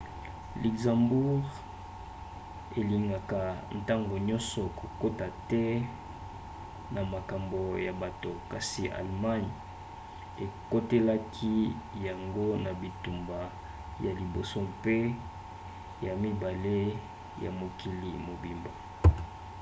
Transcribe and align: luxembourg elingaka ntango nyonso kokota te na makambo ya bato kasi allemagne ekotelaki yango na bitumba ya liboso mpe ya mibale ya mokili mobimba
luxembourg 0.61 1.45
elingaka 2.79 3.41
ntango 3.77 4.15
nyonso 4.27 4.61
kokota 4.77 5.27
te 5.49 5.63
na 6.93 7.01
makambo 7.13 7.61
ya 7.85 7.93
bato 8.01 8.31
kasi 8.51 8.83
allemagne 8.99 9.53
ekotelaki 10.45 11.55
yango 12.05 12.47
na 12.63 12.71
bitumba 12.81 13.39
ya 14.03 14.11
liboso 14.19 14.57
mpe 14.73 14.97
ya 16.05 16.13
mibale 16.21 16.79
ya 17.43 17.49
mokili 17.59 18.09
mobimba 18.27 18.71